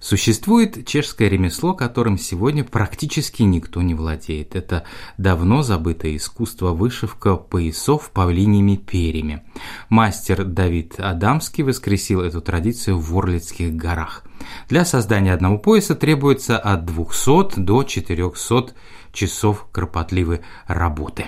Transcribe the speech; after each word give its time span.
Существует 0.00 0.86
чешское 0.86 1.28
ремесло, 1.28 1.74
которым 1.74 2.16
сегодня 2.16 2.64
практически 2.64 3.42
никто 3.42 3.82
не 3.82 3.94
владеет. 3.94 4.56
Это 4.56 4.84
давно 5.18 5.62
забытое 5.62 6.16
искусство 6.16 6.70
вышивка 6.70 7.36
поясов 7.36 8.10
павлиньими 8.10 8.76
перьями. 8.76 9.44
Мастер 9.90 10.44
Давид 10.44 10.98
Адамский 10.98 11.64
воскресил 11.64 12.22
эту 12.22 12.40
традицию 12.40 12.96
в 12.96 13.10
Ворлицких 13.10 13.74
горах. 13.74 14.24
Для 14.68 14.86
создания 14.86 15.34
одного 15.34 15.58
пояса 15.58 15.94
требуется 15.94 16.58
от 16.58 16.86
200 16.86 17.60
до 17.60 17.84
400 17.84 18.72
часов 19.12 19.66
кропотливой 19.70 20.40
работы. 20.66 21.26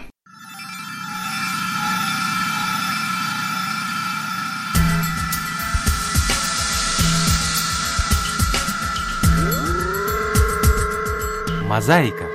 Мозаика. 11.73 12.27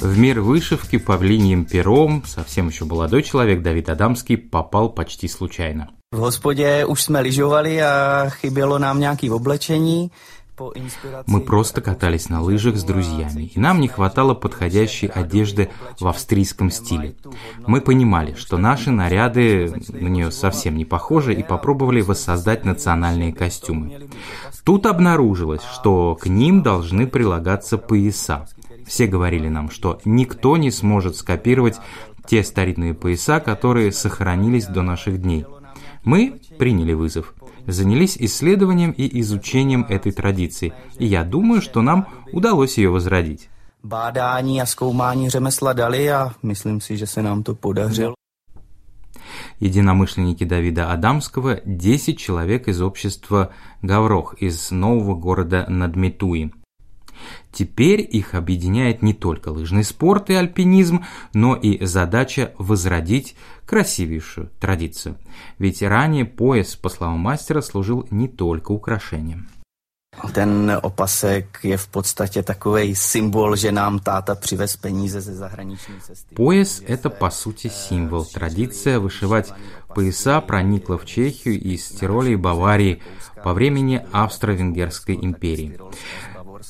В 0.00 0.18
мир 0.18 0.40
вышивки 0.40 0.98
павлиньим 0.98 1.64
пером 1.64 2.24
совсем 2.26 2.66
еще 2.66 2.84
молодой 2.84 3.22
человек 3.22 3.62
Давид 3.62 3.88
Адамский 3.88 4.36
попал 4.36 4.88
почти 4.88 5.28
случайно. 5.28 5.86
В 6.12 6.18
hospodě 6.18 6.84
už 6.84 7.02
jsme 7.02 7.20
lyžovali 7.20 7.82
a 7.82 8.26
chybělo 8.28 8.78
nám 8.78 9.00
nějaké 9.00 9.30
oblečení. 9.30 10.10
Мы 11.26 11.40
просто 11.40 11.80
катались 11.80 12.28
на 12.28 12.40
лыжах 12.40 12.76
с 12.76 12.84
друзьями, 12.84 13.50
и 13.54 13.58
нам 13.58 13.80
не 13.80 13.88
хватало 13.88 14.34
подходящей 14.34 15.08
одежды 15.08 15.70
в 15.98 16.06
австрийском 16.06 16.70
стиле. 16.70 17.16
Мы 17.66 17.80
понимали, 17.80 18.34
что 18.34 18.56
наши 18.56 18.90
наряды 18.90 19.74
на 19.88 20.08
нее 20.08 20.30
совсем 20.30 20.76
не 20.76 20.84
похожи, 20.84 21.34
и 21.34 21.42
попробовали 21.42 22.02
воссоздать 22.02 22.64
национальные 22.64 23.32
костюмы. 23.32 24.08
Тут 24.64 24.86
обнаружилось, 24.86 25.62
что 25.62 26.14
к 26.14 26.26
ним 26.26 26.62
должны 26.62 27.06
прилагаться 27.06 27.76
пояса. 27.76 28.46
Все 28.86 29.06
говорили 29.06 29.48
нам, 29.48 29.70
что 29.70 30.00
никто 30.04 30.56
не 30.56 30.70
сможет 30.70 31.16
скопировать 31.16 31.80
те 32.26 32.44
старинные 32.44 32.94
пояса, 32.94 33.40
которые 33.40 33.92
сохранились 33.92 34.66
до 34.66 34.82
наших 34.82 35.20
дней. 35.20 35.46
Мы 36.04 36.40
приняли 36.58 36.92
вызов– 36.92 37.34
занялись 37.66 38.16
исследованием 38.18 38.92
и 38.92 39.20
изучением 39.20 39.86
этой 39.88 40.12
традиции, 40.12 40.72
и 40.98 41.06
я 41.06 41.24
думаю, 41.24 41.60
что 41.62 41.82
нам 41.82 42.06
удалось 42.32 42.78
ее 42.78 42.90
возродить. 42.90 43.48
Bádání 43.82 44.60
a 44.62 44.66
zkoumání 44.66 45.30
řemesla 45.30 45.72
dali 45.72 46.12
a 46.12 46.32
myslím 46.42 46.80
si, 46.80 46.96
že 46.96 47.06
se 47.06 47.22
nám 47.22 47.42
to 47.42 47.54
podařilo. 47.54 48.14
Единомышленники 49.60 50.44
Давида 50.44 50.92
Адамского– 50.92 51.60
10 51.64 52.18
человек 52.18 52.68
из 52.68 52.80
общества 52.80 53.50
Гаврох 53.82 54.34
из 54.40 54.70
нового 54.70 55.14
города 55.14 55.66
Надметуи– 55.68 56.50
Теперь 57.54 58.00
их 58.00 58.34
объединяет 58.34 59.00
не 59.02 59.14
только 59.14 59.50
лыжный 59.50 59.84
спорт 59.84 60.28
и 60.28 60.34
альпинизм, 60.34 61.04
но 61.32 61.54
и 61.54 61.84
задача 61.86 62.52
возродить 62.58 63.36
красивейшую 63.64 64.50
традицию. 64.58 65.16
Ведь 65.58 65.80
ранее 65.80 66.24
пояс, 66.24 66.74
по 66.74 66.88
словам 66.88 67.20
мастера, 67.20 67.60
служил 67.60 68.08
не 68.10 68.26
только 68.26 68.72
украшением. 68.72 69.48
Ten 70.32 70.78
opasek 70.82 71.58
je 71.62 71.76
v 71.76 71.88
podstatě 71.88 72.42
takový 72.42 72.94
symbol, 72.94 73.56
že 73.56 73.72
nám 73.72 73.98
táta 73.98 74.34
přivez 74.34 74.76
peníze 74.76 75.20
ze 75.20 75.34
zahraniční 75.34 75.94
cesty. 76.00 76.34
Пояс– 76.34 76.82
это, 76.86 77.10
по 77.10 77.30
сути, 77.30 77.68
символ. 77.68 78.24
Традиция 78.24 78.98
вышивать 78.98 79.52
пояса 79.94 80.40
проникла 80.40 80.98
в 80.98 81.04
Чехию 81.04 81.60
из 81.60 81.88
Тироля 81.88 82.30
и 82.30 82.36
Баварии 82.36 83.00
по 83.42 83.52
времени 83.52 84.00
Австро-Венгерской 84.12 85.18
империи. 85.20 85.78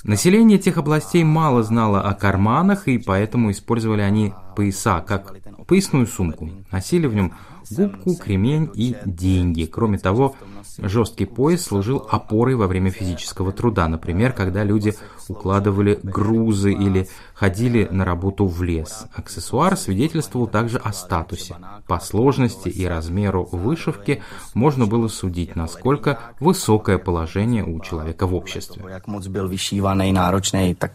Население 0.04 0.58
тех 0.58 0.76
областей 0.76 1.24
мало 1.24 1.62
знало 1.62 2.02
о 2.02 2.12
карманах, 2.12 2.88
и 2.88 2.98
поэтому 2.98 3.50
использовали 3.50 4.02
они 4.02 4.34
пояса 4.54 5.00
как 5.00 5.34
поясную 5.66 6.06
сумку. 6.06 6.50
Носили 6.70 7.06
в 7.06 7.14
нем 7.14 7.32
губку, 7.70 8.16
кремень 8.16 8.70
и 8.74 8.96
деньги. 9.04 9.64
Кроме 9.64 9.98
того, 9.98 10.36
жесткий 10.78 11.26
пояс 11.26 11.62
служил 11.62 12.06
опорой 12.10 12.54
во 12.54 12.66
время 12.66 12.90
физического 12.90 13.52
труда. 13.52 13.88
Например, 13.88 14.32
когда 14.32 14.64
люди 14.64 14.94
укладывали 15.28 15.98
грузы 16.02 16.72
или 16.72 17.08
ходили 17.34 17.88
на 17.90 18.04
работу 18.04 18.46
в 18.46 18.62
лес. 18.62 19.06
Аксессуар 19.14 19.76
свидетельствовал 19.76 20.46
также 20.46 20.78
о 20.78 20.92
статусе. 20.92 21.56
По 21.86 22.00
сложности 22.00 22.68
и 22.68 22.86
размеру 22.86 23.48
вышивки 23.50 24.22
можно 24.54 24.86
было 24.86 25.08
судить, 25.08 25.56
насколько 25.56 26.18
высокое 26.40 26.98
положение 26.98 27.64
у 27.64 27.80
человека 27.80 28.26
в 28.26 28.34
обществе. 28.34 28.82
Jak 28.88 29.08
moc 29.08 29.26
byl 29.28 29.48
vyšívaný, 29.48 30.12
náročný, 30.12 30.74
tak 30.74 30.92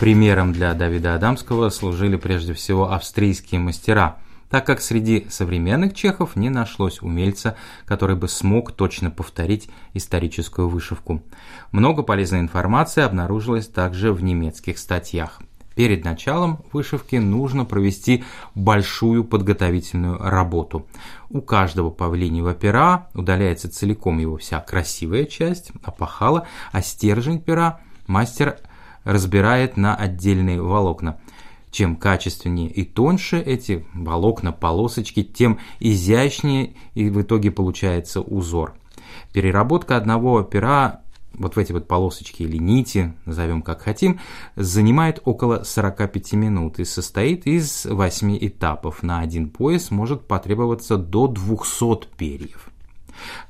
Примером 0.00 0.54
для 0.54 0.72
Давида 0.72 1.14
Адамского 1.16 1.68
служили 1.68 2.16
прежде 2.16 2.54
всего 2.54 2.90
австрийские 2.90 3.60
мастера, 3.60 4.16
так 4.48 4.64
как 4.64 4.80
среди 4.80 5.26
современных 5.28 5.92
чехов 5.92 6.36
не 6.36 6.48
нашлось 6.48 7.02
умельца, 7.02 7.54
который 7.84 8.16
бы 8.16 8.26
смог 8.26 8.72
точно 8.72 9.10
повторить 9.10 9.68
историческую 9.92 10.70
вышивку. 10.70 11.22
Много 11.70 12.02
полезной 12.02 12.40
информации 12.40 13.02
обнаружилось 13.02 13.68
также 13.68 14.14
в 14.14 14.22
немецких 14.22 14.78
статьях. 14.78 15.42
Перед 15.74 16.02
началом 16.02 16.64
вышивки 16.72 17.16
нужно 17.16 17.66
провести 17.66 18.24
большую 18.54 19.22
подготовительную 19.24 20.16
работу. 20.18 20.86
У 21.28 21.42
каждого 21.42 21.90
павлиньего 21.90 22.54
пера 22.54 23.08
удаляется 23.12 23.70
целиком 23.70 24.18
его 24.18 24.38
вся 24.38 24.60
красивая 24.60 25.26
часть, 25.26 25.72
опахала, 25.84 26.46
а 26.72 26.80
стержень 26.80 27.38
пера 27.38 27.80
мастер 28.06 28.56
разбирает 29.04 29.76
на 29.76 29.94
отдельные 29.94 30.60
волокна. 30.60 31.18
Чем 31.70 31.94
качественнее 31.94 32.68
и 32.68 32.84
тоньше 32.84 33.38
эти 33.38 33.86
волокна, 33.94 34.50
полосочки, 34.52 35.22
тем 35.22 35.60
изящнее 35.78 36.74
и 36.94 37.08
в 37.08 37.22
итоге 37.22 37.52
получается 37.52 38.20
узор. 38.20 38.74
Переработка 39.32 39.96
одного 39.96 40.42
пера 40.42 41.02
вот 41.34 41.56
в 41.56 41.58
эти 41.58 41.72
вот 41.72 41.88
полосочки 41.88 42.42
или 42.42 42.56
нити, 42.56 43.14
назовем 43.24 43.62
как 43.62 43.82
хотим, 43.82 44.20
занимает 44.56 45.20
около 45.24 45.62
45 45.62 46.32
минут 46.34 46.78
и 46.78 46.84
состоит 46.84 47.46
из 47.46 47.86
8 47.86 48.38
этапов. 48.40 49.02
На 49.02 49.20
один 49.20 49.48
пояс 49.48 49.90
может 49.90 50.26
потребоваться 50.26 50.96
до 50.96 51.28
200 51.28 52.08
перьев. 52.16 52.68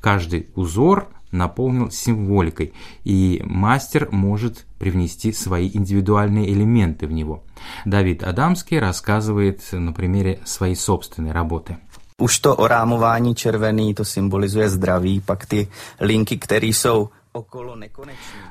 Каждый 0.01 0.49
узор 0.55 1.09
наполнил 1.33 1.91
символикой, 1.91 2.73
и 3.05 3.43
мастер 3.45 4.09
может 4.11 4.67
привнести 4.79 5.33
свои 5.33 5.71
индивидуальные 5.73 6.53
элементы 6.53 7.07
в 7.07 7.13
него. 7.13 7.43
Давид 7.85 8.23
Адамский 8.23 8.79
рассказывает 8.79 9.61
на 9.73 9.93
примере 9.93 10.41
своей 10.45 10.77
собственной 10.77 11.33
работы. 11.33 11.77
Už 12.19 12.41
to 12.41 12.57
orámování 12.57 13.35
červený, 13.35 13.95
to 13.95 14.05
symbolizuje 14.05 14.69
zdraví, 14.69 15.21
pak 15.21 15.47
ty 15.47 15.69
linky, 16.01 16.39
které 16.39 16.67
jsou 16.67 17.09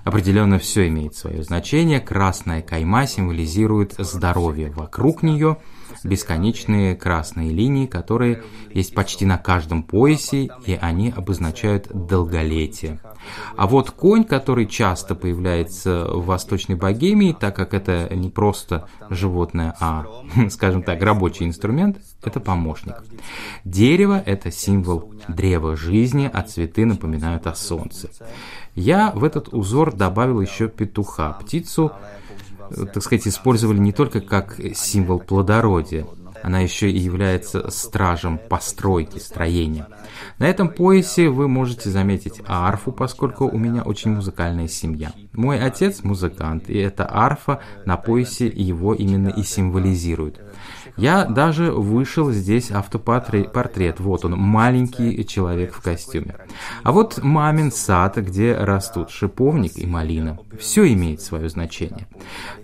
Определенно 0.06 0.58
все 0.58 0.88
имеет 0.88 1.16
свое 1.16 1.44
значение. 1.44 2.00
Красная 2.00 2.62
кайма 2.62 3.08
символизирует 3.08 3.96
здоровье. 3.98 4.72
Вокруг 4.72 5.22
нее 5.22 5.58
бесконечные 6.04 6.96
красные 6.96 7.52
линии, 7.52 7.86
которые 7.86 8.44
есть 8.74 8.94
почти 8.94 9.26
на 9.26 9.38
каждом 9.38 9.84
поясе, 9.84 10.50
и 10.66 10.74
они 10.74 11.14
обозначают 11.16 11.88
долголетие. 11.90 13.00
А 13.56 13.68
вот 13.68 13.92
конь, 13.92 14.24
который 14.24 14.66
часто 14.66 15.16
появляется 15.16 16.06
в 16.06 16.26
Восточной 16.26 16.76
Богемии, 16.76 17.36
так 17.38 17.56
как 17.56 17.74
это 17.74 18.08
не 18.14 18.30
просто 18.30 18.88
животное, 19.10 19.76
а, 19.80 20.06
скажем 20.50 20.84
так, 20.84 21.02
рабочий 21.02 21.46
инструмент, 21.46 21.98
это 22.24 22.40
помощник. 22.40 22.96
Дерево– 23.64 24.22
это 24.26 24.52
символ 24.52 25.14
древа 25.28 25.76
жизни, 25.76 26.30
а 26.32 26.42
цветы 26.42 26.86
напоминают 26.86 27.48
о 27.48 27.56
солнце. 27.56 28.10
Я 28.76 29.12
в 29.12 29.24
этот 29.24 29.54
узор 29.54 29.94
добавил 29.94 30.42
еще 30.42 30.68
петуха, 30.68 31.34
птицу, 31.34 31.92
так 32.70 33.04
сказать, 33.04 33.28
использовали 33.28 33.78
не 33.78 33.92
только 33.92 34.22
как 34.22 34.60
символ 34.74 35.20
плодородия, 35.20 36.06
она 36.42 36.60
еще 36.60 36.90
и 36.90 36.98
является 36.98 37.70
стражем 37.70 38.40
постройки, 38.50 39.20
строения. 39.20 39.88
На 40.38 40.48
этом 40.48 40.70
поясе 40.70 41.30
вы 41.30 41.48
можете 41.48 41.90
заметить 41.90 42.42
арфу, 42.48 42.92
поскольку 42.92 43.46
у 43.46 43.58
меня 43.58 43.84
очень 43.84 44.12
музыкальная 44.12 44.68
семья. 44.68 45.12
Мой 45.40 45.58
отец 45.58 46.04
музыкант, 46.04 46.70
и 46.70 46.78
эта 46.78 47.08
арфа 47.10 47.62
на 47.86 47.96
поясе 47.96 48.48
его 48.48 48.94
именно 48.94 49.30
и 49.30 49.42
символизирует. 49.42 50.42
Я 50.98 51.24
даже 51.24 51.72
вышел 51.72 52.30
здесь 52.30 52.72
автопортрет. 52.72 54.02
Вот 54.02 54.26
он, 54.26 54.34
маленький 54.38 55.26
человек 55.26 55.74
в 55.74 55.82
костюме. 55.82 56.36
А 56.84 56.92
вот 56.92 57.24
мамин 57.24 57.72
сад, 57.72 58.18
где 58.18 58.54
растут 58.54 59.12
шиповник 59.12 59.78
и 59.78 59.88
малина. 59.88 60.40
Все 60.60 60.92
имеет 60.92 61.22
свое 61.22 61.48
значение. 61.48 62.10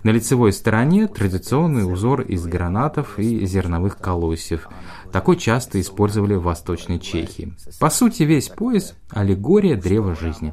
На 0.02 0.10
лицевой 0.10 0.52
стороне 0.52 1.06
традиционный 1.06 1.90
узор 1.90 2.20
из 2.20 2.44
гранатов 2.44 3.18
и 3.18 3.46
зерновых 3.46 3.96
колосьев. 3.96 4.68
Такой 5.16 5.38
часто 5.38 5.80
использовали 5.80 6.34
в 6.34 6.42
Восточной 6.42 6.98
Чехии. 6.98 7.54
По 7.80 7.88
сути, 7.88 8.24
весь 8.24 8.50
пояс– 8.50 8.94
аллегория 9.10 9.74
древа 9.74 10.14
жизни. 10.14 10.52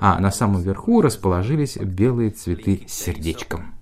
А 0.00 0.20
на 0.20 0.30
самом 0.30 0.60
верху 0.60 1.00
расположились 1.00 1.78
белые 1.78 2.28
цветы 2.28 2.84
с 2.86 2.92
сердечком. 2.92 3.74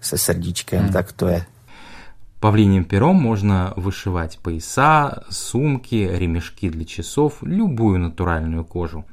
Se 0.00 0.18
srdíčkem, 0.18 0.92
tak 0.92 1.12
to 1.12 1.28
je 1.28 1.46
Павлиним 2.40 2.84
пером 2.84 3.16
можно 3.16 3.72
вышивать 3.76 4.38
пояса, 4.38 5.24
сумки, 5.30 5.94
ремешки 5.94 6.68
для 6.68 6.84
часов, 6.84 7.38
любую 7.40 8.00
натуральную 8.00 8.66
кожу. 8.66 9.06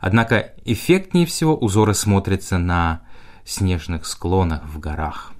Однако 0.00 0.52
эффектнее 0.66 1.24
всего 1.24 1.56
узоры 1.56 1.94
смотрятся 1.94 2.58
на 2.58 3.00
снежных 3.46 4.04
склонах 4.04 4.66
в 4.66 4.78
горах. 4.78 5.32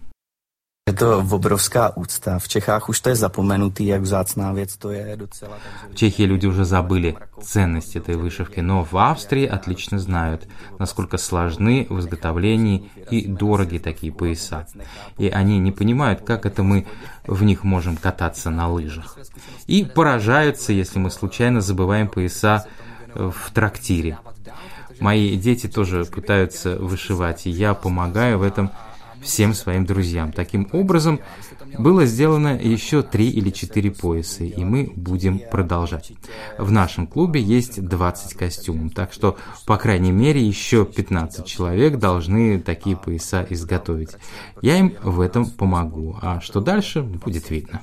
Je 0.87 0.95
to 0.95 1.19
obrovská 1.19 1.97
úcta. 1.97 2.39
V 2.39 2.49
Čechách 2.49 2.89
už 2.89 3.01
to 3.01 3.09
je 3.09 3.17
zapomenutý, 3.17 3.87
jak 3.87 4.03
vzácná 4.03 4.53
věc 4.53 4.77
to 4.77 4.91
je 4.91 5.17
docela. 5.17 5.59
В 5.91 5.95
Чехии 5.95 6.27
люди 6.27 6.47
уже 6.47 6.65
забыли 6.65 7.17
ценность 7.43 7.97
этой 7.97 8.15
вышивки, 8.15 8.61
но 8.61 8.85
в 8.85 8.97
Австрии 8.97 9.47
отлично 9.47 9.99
знают, 9.99 10.47
насколько 10.79 11.19
сложны 11.19 11.89
в 11.91 11.99
изготовлении 11.99 12.89
и 13.11 13.27
дороги 13.27 13.79
такие 13.79 14.13
пояса. 14.13 14.67
И 15.19 15.29
они 15.29 15.59
не 15.59 15.73
понимают, 15.73 16.21
как 16.21 16.47
это 16.47 16.63
мы 16.63 16.87
в 17.27 17.43
них 17.43 17.65
можем 17.65 17.97
кататься 17.97 18.51
на 18.51 18.69
лыжах. 18.69 19.19
И 19.67 19.85
поражаются, 19.85 20.73
если 20.73 21.01
мы 21.01 21.11
случайно 21.11 21.63
забываем 21.63 22.07
пояса 22.07 22.65
в 23.13 23.51
трактире. 23.53 24.19
Мои 25.01 25.37
дети 25.37 25.67
тоже 25.67 26.05
пытаются 26.05 26.77
вышивать, 26.77 27.47
и 27.47 27.51
я 27.51 27.75
помогаю 27.75 28.39
в 28.39 28.43
этом 28.45 28.71
всем 29.27 29.55
своим 29.55 29.85
друзьям. 29.85 30.33
Таким 30.33 30.69
образом, 30.73 31.21
было 31.79 32.07
сделано 32.07 32.57
еще 32.57 33.03
три 33.03 33.29
или 33.29 33.51
четыре 33.51 33.91
пояса, 33.91 34.45
и 34.45 34.65
мы 34.65 34.93
будем 34.97 35.41
продолжать. 35.51 36.13
В 36.59 36.71
нашем 36.71 37.07
клубе 37.07 37.41
есть 37.41 37.83
20 37.83 38.35
костюмов, 38.35 38.95
так 38.95 39.13
что, 39.13 39.37
по 39.67 39.77
крайней 39.77 40.13
мере, 40.13 40.41
еще 40.47 40.87
15 40.87 41.45
человек 41.45 41.99
должны 41.99 42.61
такие 42.61 42.97
пояса 42.97 43.47
изготовить. 43.51 44.11
Я 44.63 44.79
им 44.79 44.95
в 45.03 45.21
этом 45.21 45.51
помогу, 45.51 46.19
а 46.23 46.41
что 46.41 46.61
дальше, 46.61 47.03
будет 47.03 47.51
видно. 47.51 47.81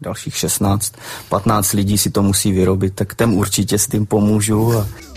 Dalších 0.00 0.36
16, 0.36 0.94
15 1.30 1.74
lidí 1.74 1.98
si 1.98 2.10
to 2.10 2.22
musí 2.22 2.52
vyrobit, 2.52 2.94
tak 2.94 3.14
těm 3.14 3.34
určitě 3.34 3.78
s 3.78 3.86
tím. 3.86 4.06
A 4.12 5.13